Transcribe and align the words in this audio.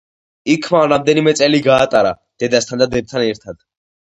იქ 0.53 0.69
მან 0.75 0.87
რამდენიმე 0.93 1.33
წელი 1.41 1.59
გაატარა, 1.67 2.15
დედასთან 2.45 2.85
და 2.85 2.89
დებთან 2.97 3.29
ერთად. 3.31 3.63